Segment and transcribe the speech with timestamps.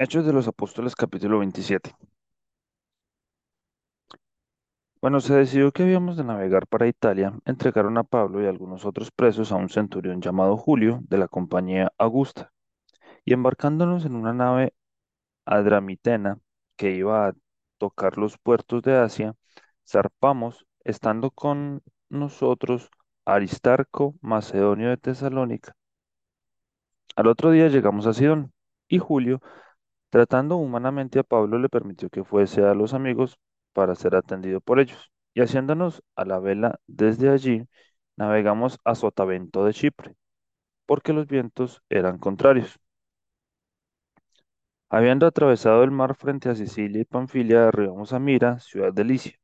[0.00, 1.92] Hechos de los Apóstoles capítulo 27.
[5.00, 9.10] Bueno, se decidió que habíamos de navegar para Italia, entregaron a Pablo y algunos otros
[9.10, 12.52] presos a un centurión llamado Julio de la compañía Augusta,
[13.24, 14.72] y embarcándonos en una nave
[15.44, 16.38] adramitena
[16.76, 17.34] que iba a
[17.78, 19.34] tocar los puertos de Asia,
[19.84, 22.88] zarpamos, estando con nosotros
[23.24, 25.74] Aristarco, macedonio de Tesalónica.
[27.16, 28.52] Al otro día llegamos a Sidón,
[28.86, 29.40] y Julio,
[30.10, 33.38] Tratando humanamente a Pablo le permitió que fuese a los amigos
[33.72, 37.66] para ser atendido por ellos, y haciéndonos a la vela desde allí,
[38.16, 40.14] navegamos a Sotavento de Chipre,
[40.86, 42.78] porque los vientos eran contrarios.
[44.90, 49.34] Habiendo atravesado el mar frente a Sicilia y Panfilia, arribamos a Mira, ciudad de Licia,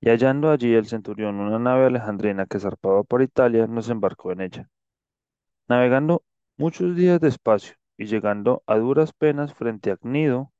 [0.00, 4.42] y hallando allí el centurión una nave alejandrina que zarpaba por Italia, nos embarcó en
[4.42, 4.70] ella.
[5.68, 6.22] Navegando
[6.56, 10.52] muchos días despacio y llegando a duras penas frente a Cnido,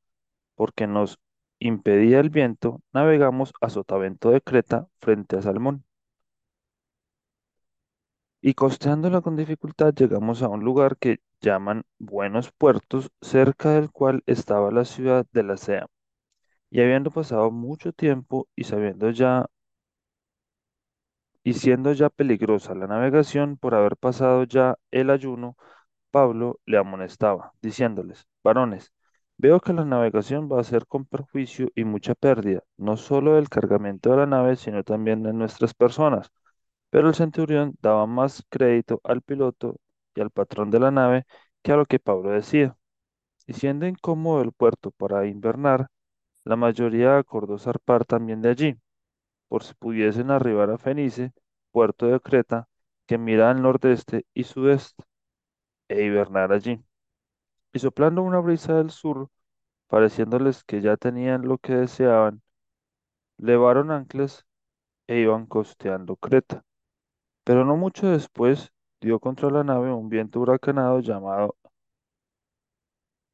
[0.54, 1.18] porque nos
[1.58, 5.84] impedía el viento, navegamos a sotavento de Creta frente a Salmón.
[8.40, 14.22] Y costeándola con dificultad llegamos a un lugar que llaman Buenos Puertos, cerca del cual
[14.26, 15.86] estaba la ciudad de la Sea.
[16.70, 19.46] Y habiendo pasado mucho tiempo y sabiendo ya
[21.44, 25.56] y siendo ya peligrosa la navegación por haber pasado ya el ayuno,
[26.12, 28.92] Pablo le amonestaba, diciéndoles, varones,
[29.38, 33.50] veo que la navegación va a ser con perjuicio y mucha pérdida, no solo del
[33.50, 36.32] cargamento de la nave, sino también de nuestras personas.
[36.90, 39.76] Pero el centurión daba más crédito al piloto
[40.14, 41.24] y al patrón de la nave
[41.62, 42.76] que a lo que Pablo decía.
[43.46, 45.88] Y siendo incómodo el puerto para invernar,
[46.44, 48.76] la mayoría acordó zarpar también de allí,
[49.48, 51.32] por si pudiesen arribar a Fenice,
[51.72, 52.68] puerto de Creta,
[53.06, 55.04] que mira al nordeste y sudeste,
[55.92, 56.82] e hibernar allí.
[57.72, 59.30] Y soplando una brisa del sur,
[59.88, 62.42] pareciéndoles que ya tenían lo que deseaban,
[63.38, 64.46] levaron anclas
[65.06, 66.64] e iban costeando Creta.
[67.44, 71.56] Pero no mucho después dio contra la nave un viento huracanado llamado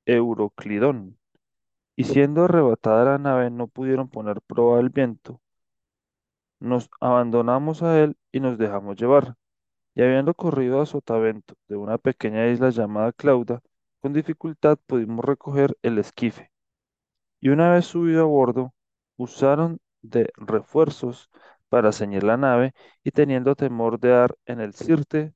[0.06, 1.18] Euroclidón,
[1.96, 5.40] y siendo arrebatada la nave no pudieron poner proa al viento.
[6.60, 9.36] Nos abandonamos a él y nos dejamos llevar.
[9.98, 13.62] Y habiendo corrido a sotavento de una pequeña isla llamada Clauda,
[14.00, 16.52] con dificultad pudimos recoger el esquife.
[17.40, 18.72] Y una vez subido a bordo,
[19.16, 21.30] usaron de refuerzos
[21.68, 25.34] para ceñir la nave y teniendo temor de dar en el sirte,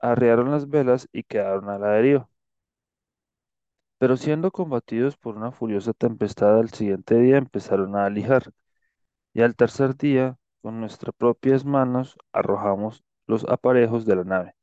[0.00, 2.28] arriaron las velas y quedaron a la.
[3.98, 8.52] Pero siendo combatidos por una furiosa tempestad al siguiente día empezaron a alijar,
[9.34, 14.54] y al tercer día, con nuestras propias manos, arrojamos los aparejos de la nave.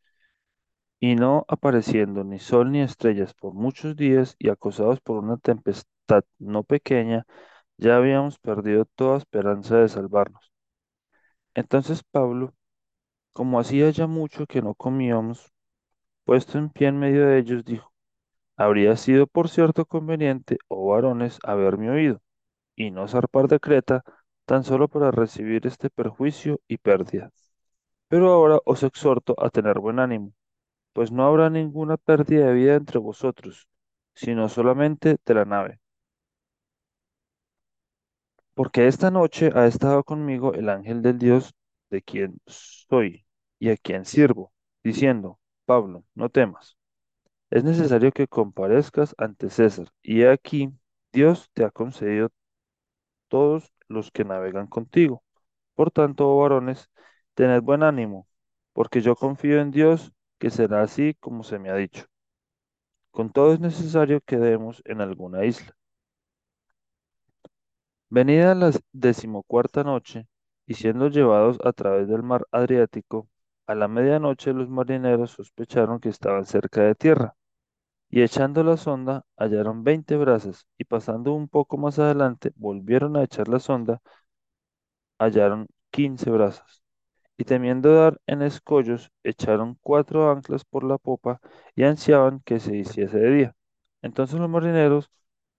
[1.00, 6.26] Y no apareciendo ni sol ni estrellas por muchos días y acosados por una tempestad
[6.38, 7.26] no pequeña,
[7.78, 10.52] ya habíamos perdido toda esperanza de salvarnos.
[11.56, 12.54] Entonces Pablo,
[13.34, 15.52] como hacía ya mucho que no comíamos,
[16.26, 17.94] puesto en pie en medio de ellos, dijo,
[18.58, 22.22] habría sido por cierto conveniente, oh varones, haberme oído,
[22.76, 24.04] y no zarpar de Creta,
[24.46, 27.32] tan solo para recibir este perjuicio y pérdida.
[28.10, 30.34] Pero ahora os exhorto a tener buen ánimo,
[30.94, 33.68] pues no habrá ninguna pérdida de vida entre vosotros,
[34.16, 35.82] sino solamente de la nave.
[38.54, 41.54] Porque esta noche ha estado conmigo el ángel del Dios
[41.90, 43.26] de quien soy
[43.60, 44.52] y a quien sirvo,
[44.84, 46.78] diciendo, Pablo, no temas,
[47.52, 50.72] es necesario que comparezcas ante César, y aquí,
[51.14, 52.30] Dios te ha concedido
[53.28, 55.24] todos los que navegan contigo.
[55.76, 56.90] Por tanto, oh varones,
[57.36, 58.28] tened buen ánimo,
[58.74, 62.06] porque yo confío en Dios que será así como se me ha dicho.
[63.10, 65.76] Con todo es necesario que demos en alguna isla.
[68.10, 70.28] Venida la decimocuarta noche,
[70.66, 73.30] y siendo llevados a través del mar Adriático,
[73.68, 77.36] a la medianoche los marineros sospecharon que estaban cerca de tierra,
[78.10, 83.24] y echando la sonda hallaron veinte brazas, y pasando un poco más adelante volvieron a
[83.24, 84.02] echar la sonda,
[85.20, 86.85] hallaron quince brazas.
[87.38, 91.42] Y temiendo dar en escollos, echaron cuatro anclas por la popa
[91.76, 93.56] y ansiaban que se hiciese de día.
[94.02, 95.10] Entonces los marineros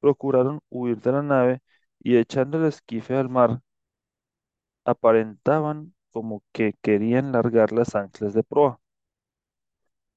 [0.00, 1.62] procuraron huir de la nave
[2.00, 3.60] y echando el esquife al mar,
[4.86, 8.80] aparentaban como que querían largar las anclas de proa.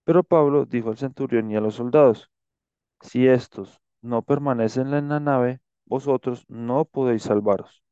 [0.03, 2.29] Pero Pablo dijo al centurión y a los soldados,
[3.01, 7.83] si estos no permanecen en la nave, vosotros no podéis salvaros.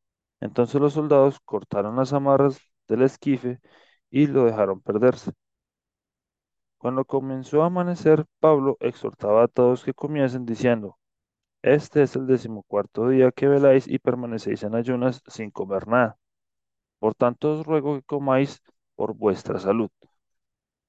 [0.42, 3.60] Entonces los soldados cortaron las amarras del esquife
[4.10, 5.32] y lo dejaron perderse.
[6.80, 10.98] Cuando comenzó a amanecer, Pablo exhortaba a todos que comiesen diciendo,
[11.64, 16.18] Este es el decimocuarto día que veláis y permanecéis en ayunas sin comer nada.
[17.00, 18.62] Por tanto os ruego que comáis
[18.96, 19.90] por vuestra salud,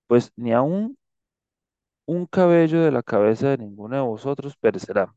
[0.06, 0.96] pues ni aun
[2.06, 5.14] un cabello de la cabeza de ninguno de vosotros perecerá.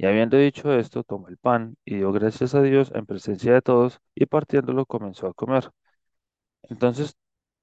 [0.00, 3.60] Y habiendo dicho esto, tomó el pan y dio gracias a Dios en presencia de
[3.60, 5.70] todos, y partiéndolo comenzó a comer.
[6.62, 7.16] Entonces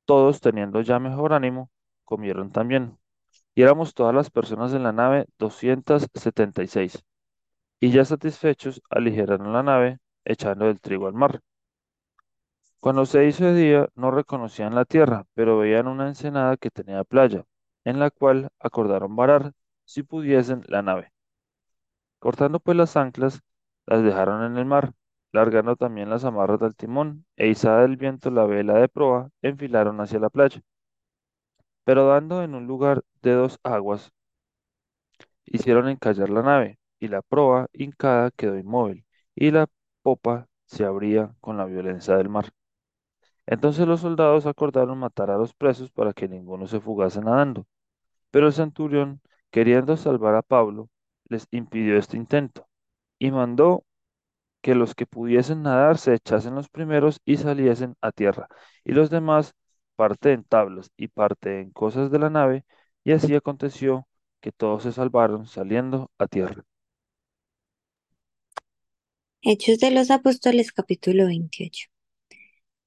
[0.05, 1.71] todos, teniendo ya mejor ánimo,
[2.05, 2.99] comieron también.
[3.55, 7.03] Y éramos todas las personas en la nave doscientas setenta Y seis.
[7.79, 11.41] Y ya satisfechos, aligeraron la nave, echando el trigo al mar.
[12.79, 17.43] Cuando se hizo día, no reconocían la tierra, pero veían una ensenada que tenía playa,
[17.83, 19.53] en la cual acordaron varar,
[19.85, 21.11] si pudiesen, la nave.
[22.19, 23.41] Cortando pues las anclas,
[23.87, 24.93] las dejaron en el mar,
[25.31, 29.99] largando también las amarras del timón, e izada del viento la vela de proa, enfilaron
[29.99, 30.61] hacia la playa.
[31.85, 34.11] Pero dando en un lugar de dos aguas,
[35.45, 39.05] hicieron encallar la nave, y la proa, hincada, quedó inmóvil,
[39.35, 39.67] y la
[40.03, 42.51] popa se abría con la violencia del mar.
[43.47, 47.65] Entonces los soldados acordaron matar a los presos para que ninguno se fugase nadando.
[48.31, 49.21] Pero el centurión,
[49.51, 50.89] queriendo salvar a Pablo,
[51.29, 52.67] les impidió este intento,
[53.19, 53.85] y mandó
[54.61, 58.47] que los que pudiesen nadar se echasen los primeros y saliesen a tierra,
[58.83, 59.53] y los demás
[59.95, 62.65] parte en tablas y parte en cosas de la nave,
[63.03, 64.07] y así aconteció
[64.41, 66.63] que todos se salvaron saliendo a tierra.
[69.41, 71.87] Hechos de los Apóstoles capítulo 28.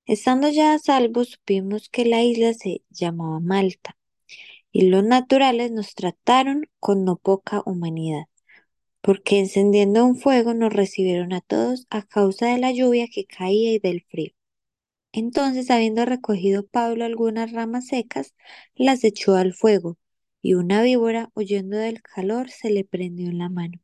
[0.07, 3.97] Estando ya a salvo, supimos que la isla se llamaba Malta,
[4.73, 8.25] y los naturales nos trataron con no poca humanidad,
[9.01, 13.73] porque encendiendo un fuego nos recibieron a todos a causa de la lluvia que caía
[13.73, 14.33] y del frío.
[15.13, 18.35] Entonces, habiendo recogido Pablo algunas ramas secas,
[18.75, 19.99] las echó al fuego,
[20.43, 23.81] y una víbora, huyendo del calor, se le prendió en la mano.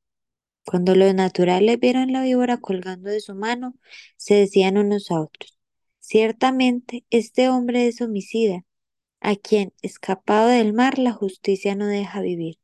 [0.64, 3.74] Cuando los naturales vieron la víbora colgando de su mano,
[4.16, 5.58] se decían unos a otros,
[6.00, 8.64] ciertamente este hombre es homicida,
[9.20, 12.58] a quien, escapado del mar, la justicia no deja vivir.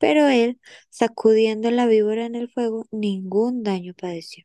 [0.00, 0.60] Pero él,
[0.90, 4.44] sacudiendo la víbora en el fuego, ningún daño padeció.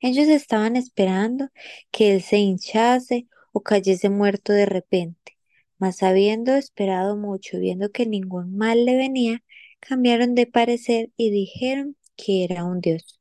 [0.00, 1.48] Ellos estaban esperando
[1.90, 5.38] que él se hinchase o cayese muerto de repente,
[5.78, 9.42] mas habiendo esperado mucho, viendo que ningún mal le venía,
[9.80, 13.18] cambiaron de parecer y dijeron que era un dios.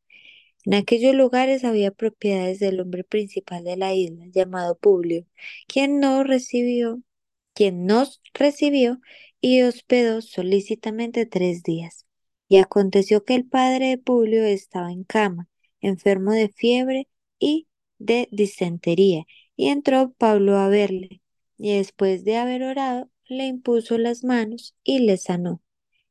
[0.65, 5.25] En aquellos lugares había propiedades del hombre principal de la isla, llamado Publio,
[5.67, 7.01] quien no recibió,
[7.53, 8.99] quien nos recibió
[9.45, 12.06] y hospedó solícitamente tres días.
[12.48, 15.50] Y aconteció que el padre de Publio estaba en cama,
[15.81, 17.10] enfermo de fiebre
[17.40, 17.68] y
[18.00, 19.25] de disentería,
[19.57, 21.22] y entró Pablo a verle,
[21.57, 25.62] y después de haber orado, le impuso las manos y le sanó.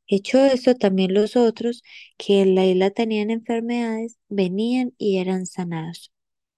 [0.06, 1.82] Hecho esto, también los otros
[2.18, 6.11] que en la isla tenían enfermedades venían y eran sanados,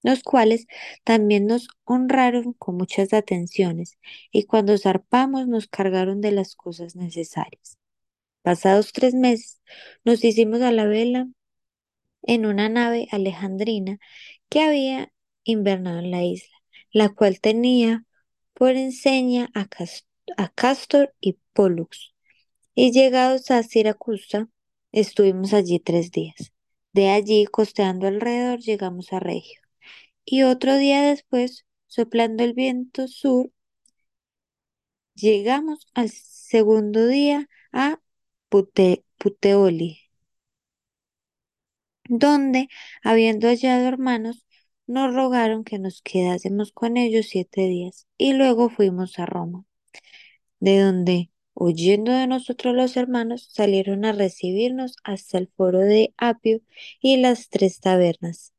[0.04, 0.66] los cuales
[1.02, 3.98] también nos honraron con muchas atenciones,
[4.30, 7.78] y cuando zarpamos nos cargaron de las cosas necesarias.
[8.42, 9.60] Pasados tres meses,
[10.04, 11.26] nos hicimos a la vela
[12.22, 13.98] en una nave alejandrina
[14.48, 15.12] que había
[15.44, 16.56] invernado en la isla,
[16.92, 18.04] la cual tenía
[18.52, 19.66] por enseña a,
[20.36, 22.14] a Castor y Pollux
[22.74, 24.48] y llegados a Siracusa,
[24.92, 26.52] estuvimos allí tres días.
[26.92, 29.63] De allí, costeando alrededor, llegamos a Regio.
[30.26, 33.50] Y otro día después, soplando el viento sur,
[35.14, 38.00] llegamos al segundo día a
[38.48, 40.00] Puteoli,
[42.08, 42.68] donde,
[43.02, 44.46] habiendo hallado hermanos,
[44.86, 49.64] nos rogaron que nos quedásemos con ellos siete días, y luego fuimos a Roma,
[50.60, 56.60] de donde Huyendo de nosotros los hermanos, salieron a recibirnos hasta el foro de Apio
[57.00, 58.52] y las tres tabernas.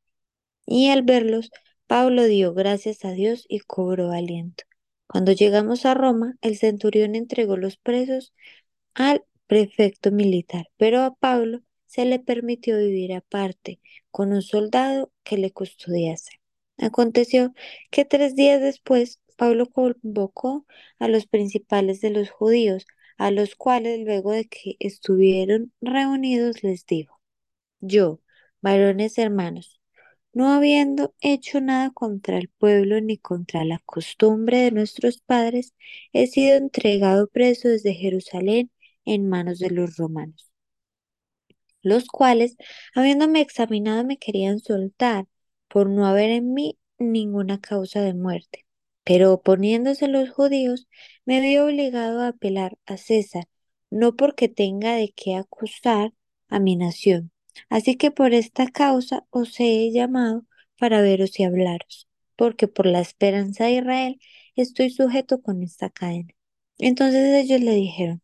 [0.66, 1.52] Y al verlos,
[1.88, 4.64] Pablo dio gracias a Dios y cobró aliento.
[5.08, 8.34] Cuando llegamos a Roma, el centurión entregó los presos
[8.96, 13.80] al prefecto militar, pero a Pablo se le permitió vivir aparte
[14.12, 16.42] con un soldado que le custodiase.
[16.78, 17.54] Aconteció
[17.92, 20.66] que tres días después Pablo convocó
[21.00, 22.86] a los principales de los judíos,
[23.18, 27.22] a los cuales luego de que estuvieron reunidos les dijo,
[27.80, 28.22] yo,
[28.62, 29.75] varones hermanos,
[30.36, 35.74] no habiendo hecho nada contra el pueblo ni contra la costumbre de nuestros padres,
[36.14, 38.72] he sido entregado preso desde Jerusalén
[39.06, 40.52] en manos de los romanos,
[41.82, 42.58] los cuales,
[42.96, 45.28] habiéndome examinado, me querían soltar
[45.70, 48.66] por no haber en mí ninguna causa de muerte
[49.04, 50.88] Pero oponiéndose los judíos,
[51.26, 53.46] me vi obligado a apelar a César,
[53.90, 56.14] no porque tenga de qué acusar
[56.50, 57.32] a mi nación.
[57.70, 60.46] Así que por esta causa os he llamado
[60.80, 64.20] para veros y hablaros, porque por la esperanza de Israel
[64.56, 66.34] estoy sujeto con esta cadena.
[66.78, 68.22] Entonces ellos le dijeron,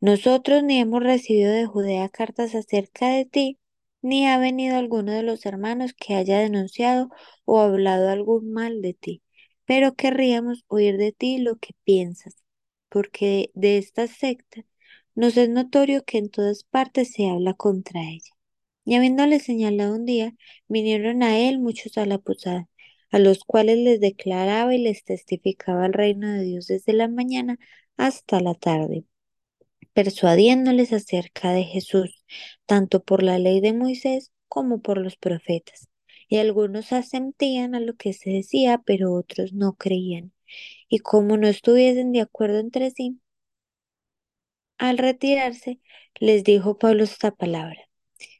[0.00, 3.58] nosotros ni hemos recibido de Judea cartas acerca de ti,
[4.02, 7.10] ni ha venido alguno de los hermanos que haya denunciado
[7.44, 9.22] o hablado algún mal de ti,
[9.64, 12.36] pero querríamos oír de ti lo que piensas,
[12.88, 14.64] porque de esta secta
[15.14, 18.37] nos es notorio que en todas partes se habla contra ella.
[18.88, 20.34] Y habiéndole señalado un día,
[20.68, 22.68] vinieron a él muchos a la posada,
[23.10, 27.58] a los cuales les declaraba y les testificaba el reino de Dios desde la mañana
[27.96, 29.04] hasta la tarde
[29.92, 32.24] persuadiéndoles acerca de Jesús,
[32.66, 35.88] tanto por la ley de Moisés como por los profetas.
[36.28, 40.32] Y algunos asentían a lo que se decía, pero otros no creían.
[40.88, 43.20] Y como no estuviesen de acuerdo entre sí,
[44.78, 45.80] al retirarse,
[46.20, 47.87] les dijo Pablo esta palabra.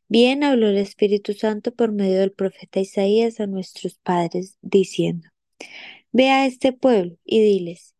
[0.09, 5.29] Bien habló el Espíritu Santo por medio del profeta Isaías a nuestros padres, diciendo,
[6.12, 7.95] Ve a este pueblo y diles,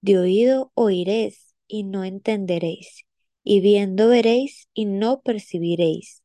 [0.00, 3.04] de oído oiréis y no entenderéis,
[3.44, 6.22] y viendo veréis y no percibiréis,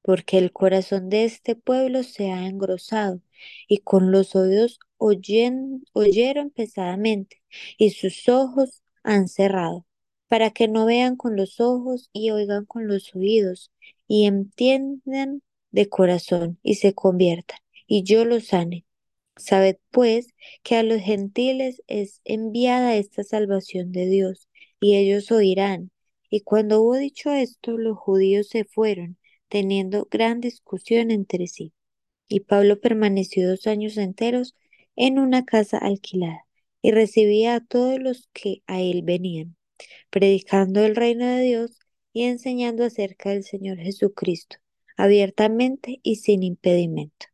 [0.00, 3.20] porque el corazón de este pueblo se ha engrosado,
[3.68, 7.42] y con los oídos oyeron pesadamente,
[7.76, 9.86] y sus ojos han cerrado,
[10.28, 13.70] para que no vean con los ojos y oigan con los oídos,
[14.06, 18.84] y entiendan de corazón y se conviertan, y yo los sane.
[19.36, 20.28] Sabed pues
[20.62, 24.48] que a los gentiles es enviada esta salvación de Dios
[24.80, 25.90] y ellos oirán.
[26.30, 29.18] Y cuando hubo dicho esto, los judíos se fueron,
[29.48, 31.72] teniendo gran discusión entre sí.
[32.28, 34.54] Y Pablo permaneció dos años enteros
[34.96, 36.46] en una casa alquilada,
[36.82, 39.56] y recibía a todos los que a él venían,
[40.10, 41.78] predicando el reino de Dios
[42.14, 44.56] y enseñando acerca del Señor Jesucristo,
[44.96, 47.26] abiertamente y sin impedimento.